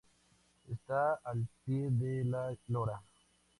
Está 0.67 1.19
al 1.23 1.47
pie 1.63 1.91
de 1.91 2.25
La 2.25 2.57
Lora. 2.69 3.03